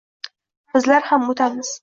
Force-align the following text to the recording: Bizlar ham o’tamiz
Bizlar 0.77 1.07
ham 1.11 1.29
o’tamiz 1.35 1.77